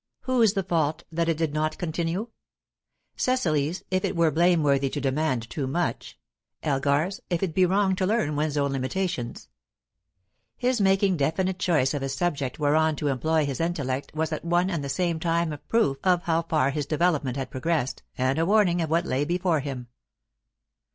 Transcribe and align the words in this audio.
Whose 0.21 0.53
the 0.53 0.63
fault 0.63 1.03
that 1.11 1.29
it 1.29 1.37
did 1.37 1.53
not 1.53 1.77
continue? 1.77 2.29
Cecily's, 3.15 3.83
if 3.91 4.03
it 4.03 4.15
were 4.15 4.31
blameworthy 4.31 4.89
to 4.89 4.99
demand 4.99 5.47
too 5.47 5.67
much; 5.67 6.17
Elgar's, 6.63 7.19
if 7.29 7.43
it 7.43 7.53
be 7.53 7.67
wrong 7.67 7.95
to 7.97 8.07
learn 8.07 8.35
one's 8.35 8.57
own 8.57 8.71
limitations. 8.71 9.47
His 10.57 10.81
making 10.81 11.17
definite 11.17 11.59
choice 11.59 11.93
of 11.93 12.01
a 12.01 12.09
subject 12.09 12.57
whereon 12.57 12.95
to 12.95 13.09
employ 13.09 13.45
his 13.45 13.59
intellect 13.61 14.11
was 14.15 14.31
at 14.31 14.43
one 14.43 14.71
and 14.71 14.83
the 14.83 14.89
same 14.89 15.19
time 15.19 15.53
a 15.53 15.59
proof 15.59 15.97
of 16.03 16.23
how 16.23 16.41
far 16.41 16.71
his 16.71 16.87
development 16.87 17.37
had 17.37 17.51
progressed 17.51 18.01
and 18.17 18.39
a 18.39 18.45
warning 18.47 18.81
of 18.81 18.89
what 18.89 19.05
lay 19.05 19.23
before 19.23 19.59
him. 19.59 19.85